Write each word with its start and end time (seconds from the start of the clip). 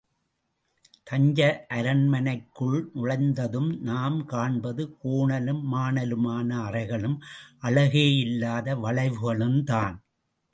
தஞ்சை 1.07 1.49
அரண்மனைக்குள் 1.69 2.77
நுழைந்ததும் 2.93 3.69
நாம் 3.81 4.17
காண்பது 4.25 4.83
கோணலும் 5.03 5.61
மாணலுமான 5.73 6.49
அறைகளும், 6.65 7.17
அழகே 7.59 8.07
இல்லாத 8.17 8.75
வளைவுகளும் 8.77 9.61
தான். 9.63 9.95